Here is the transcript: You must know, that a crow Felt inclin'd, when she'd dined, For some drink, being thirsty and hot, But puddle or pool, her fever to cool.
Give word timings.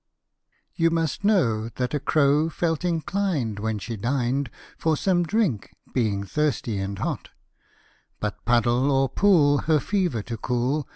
You 0.73 0.89
must 0.89 1.23
know, 1.23 1.69
that 1.75 1.93
a 1.93 1.99
crow 1.99 2.49
Felt 2.49 2.83
inclin'd, 2.83 3.59
when 3.59 3.77
she'd 3.77 4.01
dined, 4.01 4.49
For 4.75 4.97
some 4.97 5.21
drink, 5.21 5.75
being 5.93 6.23
thirsty 6.23 6.79
and 6.79 6.97
hot, 6.97 7.29
But 8.19 8.43
puddle 8.43 8.89
or 8.89 9.07
pool, 9.09 9.59
her 9.59 9.79
fever 9.79 10.23
to 10.23 10.37
cool. 10.37 10.87